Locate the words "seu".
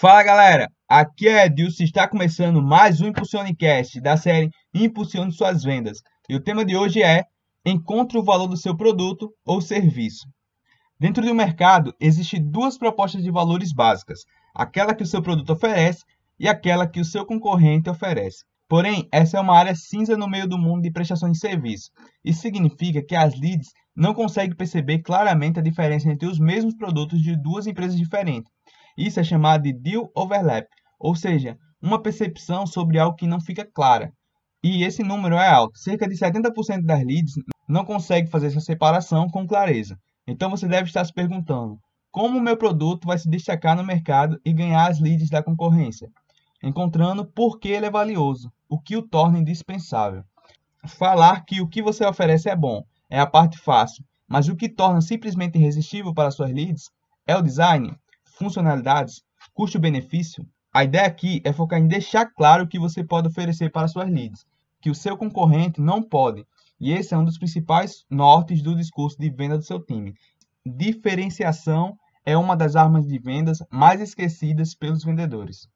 8.56-8.76, 15.06-15.20, 17.04-17.26, 64.94-65.16, 69.64-69.80